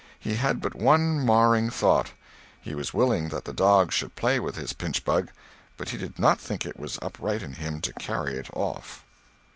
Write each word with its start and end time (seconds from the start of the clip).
He 0.19 0.33
had 0.37 0.61
but 0.61 0.73
one 0.73 1.23
marring 1.23 1.69
thought; 1.69 2.13
he 2.59 2.73
was 2.73 2.91
willing 2.91 3.29
that 3.29 3.45
the 3.45 3.53
dog 3.53 3.91
should 3.91 4.15
play 4.15 4.39
with 4.39 4.55
his 4.55 4.73
pinchbug, 4.73 5.29
but 5.77 5.89
he 5.89 5.97
did 5.99 6.17
not 6.17 6.39
think 6.39 6.65
it 6.65 6.79
was 6.79 6.97
upright 7.03 7.43
in 7.43 7.53
him 7.53 7.81
to 7.81 7.93
carry 7.93 8.33
it 8.33 8.49
off. 8.51 9.03